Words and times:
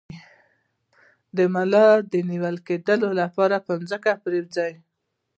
د 1.37 1.37
ملا 1.53 1.87
د 2.11 2.13
نیول 2.29 2.55
کیدو 2.67 3.09
لپاره 3.21 3.55
په 3.65 3.71
ځمکه 3.89 4.11
پریوځئ 4.23 4.73